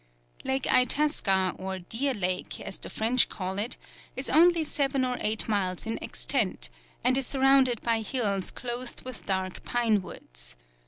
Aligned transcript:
Lake 0.43 0.65
Itasca, 0.73 1.53
or 1.59 1.77
Deer 1.77 2.15
Lake, 2.15 2.59
as 2.59 2.79
the 2.79 2.89
French 2.89 3.29
call 3.29 3.59
it, 3.59 3.77
is 4.15 4.31
only 4.31 4.63
seven 4.63 5.05
or 5.05 5.19
eight 5.21 5.47
miles 5.47 5.85
in 5.85 5.99
extent, 5.99 6.71
and 7.03 7.15
is 7.19 7.27
surrounded 7.27 7.79
by 7.81 7.99
hills 8.01 8.49
clothed 8.49 9.05
with 9.05 9.27
dark 9.27 9.63
pine 9.63 10.01
woods. 10.01 10.55